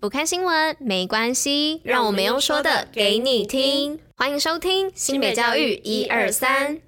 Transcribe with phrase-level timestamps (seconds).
[0.00, 3.98] 不看新闻没关系，让我们用说的给你听。
[4.16, 6.78] 欢迎收听新北教育一二三。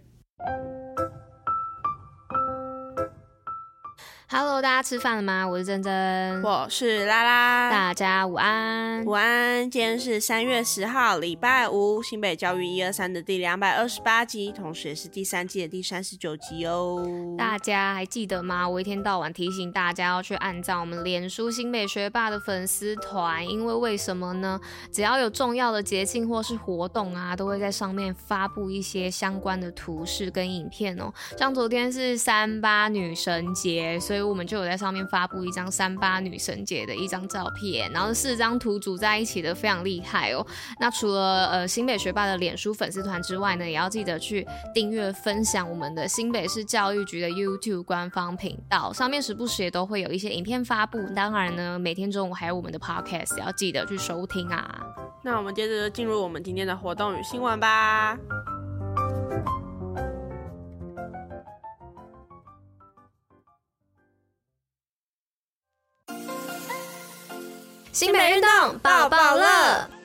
[4.32, 5.45] Hello，大家吃饭了吗？
[5.45, 9.68] 我是珍珍，我是拉拉，大家午安，午安。
[9.68, 17.04] 今天是三月十号，礼拜五，新北教育一二三的第两百二十八集，同时也是第三季的第三十九集哦。
[17.36, 18.68] 大家还记得吗？
[18.68, 24.61] 我一天到晚提醒大家要去按照我们脸书新北学霸的粉丝团，因为为什么呢？
[24.93, 31.12] 只要有重要的节庆或是活动啊，都会在上面发布一些相关的图示跟影片哦。
[31.36, 34.19] 像昨天是三八女神节，所以。
[34.20, 40.46] 所以我们就有在上面发布一张三八女神节的一张照片，然后四张图组在一起的，非常厉害哦。
[40.78, 50.98] 那除了呃新北学霸的脸书粉丝团之外呢，也要记得去订阅分享我们的新北市教育局的 YouTube 官方频道，上面时不时也都会有一些影片发布。
[51.16, 54.82] 当然呢，每天中午还有我们的 Podcast，要记得去收听啊。
[55.24, 58.18] 那我们接着进入我们今天的活动与新闻吧。
[67.92, 69.99] 新北运动抱抱乐。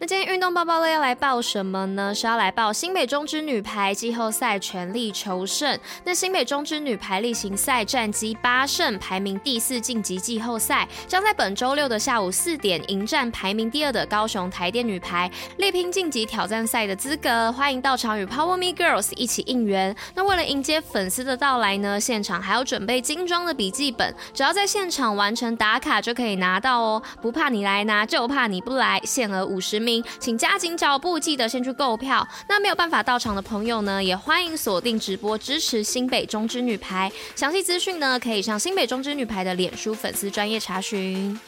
[0.00, 2.14] 那今天运动报报乐要来报什么呢？
[2.14, 5.76] 是要来报新北中职女排季后赛全力求胜。
[6.04, 17.50] 那新北中职女排例行赛战绩八胜，排名第四晋级季后赛，将在本周六的下午四点迎战排名第二的高雄台电女排，力拼晋级挑战赛的资格。
[17.50, 19.92] 欢迎到场与 Power Me Girls 一起应援。
[20.14, 27.02] 那为了迎接粉丝的到来呢，现场还要准备精装的笔记本，只要在现场完成打卡就可以拿到哦。
[27.20, 29.00] 不怕你来拿，就怕你不来。
[29.02, 29.80] 限额五十
[30.18, 32.26] 请加紧脚步，记得先去购票。
[32.48, 37.10] 那没有办法到场的朋友呢，也欢迎锁定直播支持新北中支女排。
[37.34, 41.38] 详细资讯呢，可以上新北中支女排的脸书粉丝专业查询。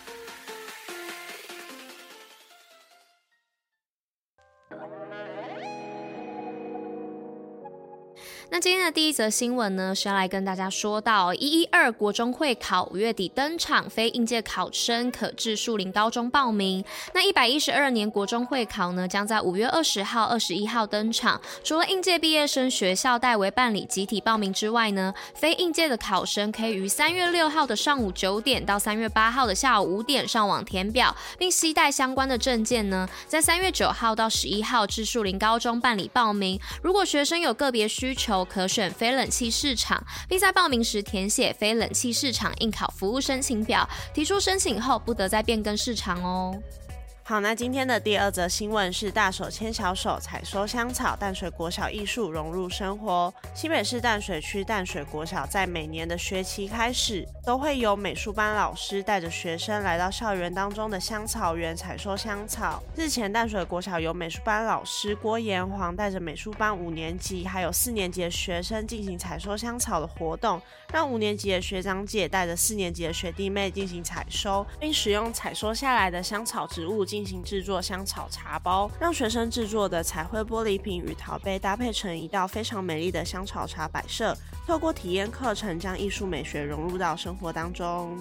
[8.71, 16.85] 今天的第一则新闻呢，是要来跟大家说到一一二国中会考五月底登场，非应届考生可至树林高中报名。
[17.13, 21.41] 那一百一十二年国中会考呢，将在五月二十号、二十一号登场。
[21.65, 36.57] 除了应届毕业生学校代为办理集体报名之外呢，非应届的考生可以于三月六号的上午九点到三月八号的下午五点上网填表，并携带相关的证件呢，在三月九号到十一号至树林高中办理报名。
[36.81, 46.55] 如果学生有个别需求，可可选非冷气市场，并在报名时填写非冷气市场应考服务申请表，提出申请后不得再变更市场哦。
[47.31, 53.33] 好，那今天的第二则新闻是大手牵小手采收香草，淡水国小艺术融入生活。
[53.55, 62.83] 新北市淡水区淡水国小在每年的学期开始，都会有美术班老师带着学生来到校园当中的香草园采收香草。
[62.97, 70.61] 日前，淡水国小由美术班老师郭炎煌带着美术班五年级还有四年级的学生进行采收香草的活动，
[70.93, 84.35] 让五年级的学长姐带着四年级的学弟妹进行采收，并使用采收下来的香草植物进进行制作香草茶包，让学生制作的彩绘玻璃瓶与陶杯搭配成一道非常美丽的香草茶摆设。
[84.67, 88.17] 透过体验课程，将艺术美学融入到生活当中。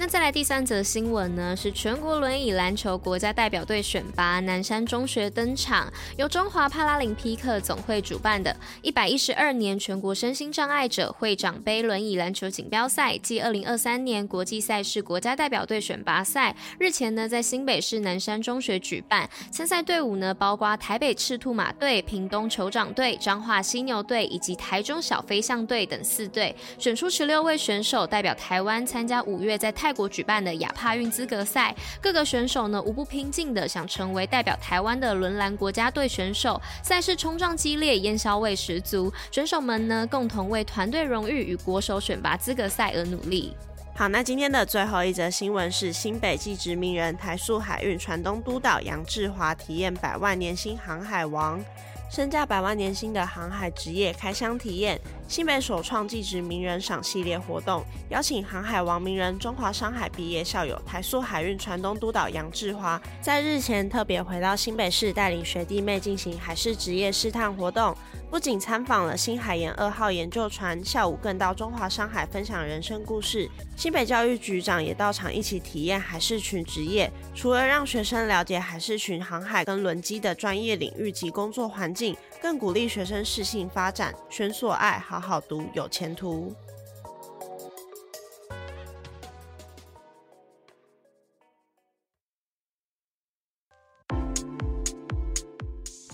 [0.00, 29.89] 那再来第三则新闻呢，是全国轮椅篮球国家代表队选拔，南山中学登场，由中华帕拉林匹克总会主办的一百一十二年全国身心障碍者会长杯轮椅篮球锦标赛暨二零二三年国际赛事国家代表队选拔赛，日前呢在新北市南山中学举办，参赛队伍呢包括台北赤兔马队、屏东酋长队、彰化犀牛队以及台中小飞象队等四队，选出十六位选手代表台湾参加五月在泰。
[29.90, 36.62] 泰国举办的亚帕运资格赛，各个选手呢无不拼劲的想成为代表台湾的轮篮国家队选手。
[36.80, 39.12] 赛事冲撞激烈，烟硝味十足。
[39.32, 43.52] 选手们呢共同为团队荣誉与国手选拔资格赛而努力。
[43.96, 51.60] 好，那今天的最后一则新闻是新北籍殖民人台塑海运船东督导杨志华体验百万年薪航海王。
[52.08, 67.96] 身价百万年薪的航海职业开箱体验，新北首创技职名人赏系列活动，邀请航海王名人中华商海毕业校友台塑海运船东督导杨志华，在日前特别回到新北市，带领学弟妹进行海事职业试探活动。
[68.28, 73.48] 不仅参访了新海盐二号研究船，下午更到中华商海分享人生故事。
[73.76, 86.54] 新北教育局长也到场一起体验海事群职业，除了让学生了解海事群航海跟轮机的专业领域及工作环境，更鼓励学生适性发展，宣所爱，好好读，有前途。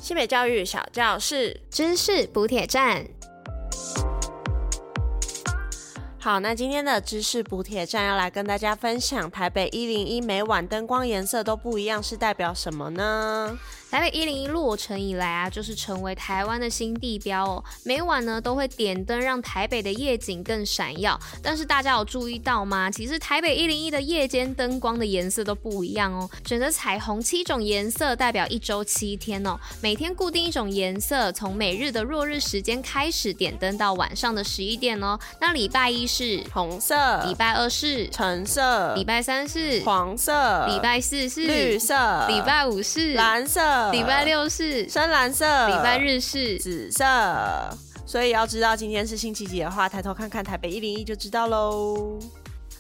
[0.01, 3.07] 西北教育小教室知识补铁站。
[6.19, 13.57] 好，那今天的知识补铁站要来跟大家分享台北一零一每晚灯光颜色都不一样，是代表什么呢？
[13.89, 17.65] 台北一零一落成以来啊，就是成为台湾的新地标哦。
[17.85, 21.19] 每晚呢都会点灯，让台北的夜景更闪耀。
[21.41, 22.91] 但是大家有注意到吗？
[22.91, 26.29] 其实台北一零一的夜间灯光的颜色都不一样哦。
[26.45, 29.57] 选择彩虹七种颜色，代表一周七天哦。
[29.81, 35.19] 每天固定一种颜色，从每日的落日时间开始点灯，到晚上的十一点哦。
[35.41, 41.95] 那礼拜一是红色，礼拜二是橙色，礼拜三是黄色，礼拜四是绿色，
[42.27, 43.77] 礼拜五是蓝色。
[43.93, 47.05] 礼拜六是深蓝色，礼拜日是紫色，
[48.07, 52.19] 所以要知道今天是星期几的话，抬头看看台北一零一就知道喽。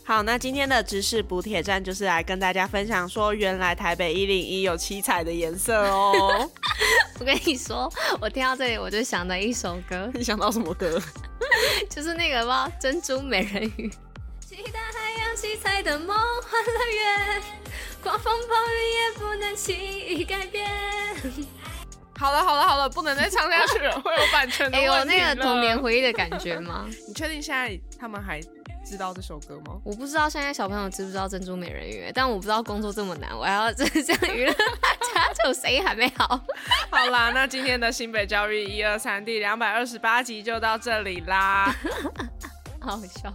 [0.04, 6.48] 好，那今天的知识补铁站就是来跟大家分享说，原来台北一零一有七彩的颜色哦。
[7.18, 11.02] 我跟你说，我听到这里我就想到一首歌， 你想到什么歌？
[11.90, 13.90] 就是那个吧，珍珠美人鱼。
[14.48, 17.42] 期待海洋七彩的梦幻乐园，
[18.02, 20.66] 狂风暴雨也不能轻易改变。
[22.18, 24.86] 好了好了好了，不能再唱下去了，会有版权的问题。
[24.86, 26.86] 有那个童年回忆的感觉吗？
[27.06, 28.40] 你确定现在他们还
[28.86, 29.78] 知道这首歌吗？
[29.84, 36.40] 我不知道现在小朋友知不知道珍珠美人鱼，但我不知道工作这么难，我还要这这样娱乐大家，就谁还没好？
[36.90, 41.74] 好啦，那今天的新北教育一二三第两百二十八集就到这里啦，
[42.80, 43.30] 好笑。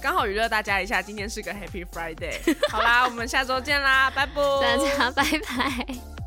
[0.00, 2.38] 刚好娱乐大家一下，今天是个 Happy Friday。
[2.70, 6.17] 好啦，我们下周见啦，拜拜，大家拜拜。